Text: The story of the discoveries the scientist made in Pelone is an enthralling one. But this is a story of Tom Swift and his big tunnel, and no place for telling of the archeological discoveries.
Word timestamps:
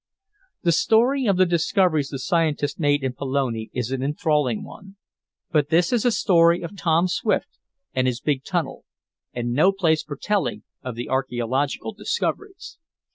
The 0.63 0.71
story 0.71 1.27
of 1.27 1.37
the 1.37 1.45
discoveries 1.45 2.09
the 2.09 2.17
scientist 2.17 2.79
made 2.79 3.03
in 3.03 3.13
Pelone 3.13 3.69
is 3.71 3.91
an 3.91 4.01
enthralling 4.01 4.63
one. 4.63 4.95
But 5.51 5.69
this 5.69 5.93
is 5.93 6.05
a 6.05 6.11
story 6.11 6.63
of 6.63 6.75
Tom 6.75 7.07
Swift 7.07 7.59
and 7.93 8.07
his 8.07 8.19
big 8.19 8.43
tunnel, 8.43 8.83
and 9.31 9.51
no 9.53 9.71
place 9.71 10.01
for 10.01 10.15
telling 10.19 10.63
of 10.81 10.95
the 10.95 11.07
archeological 11.07 11.93
discoveries. 11.93 12.79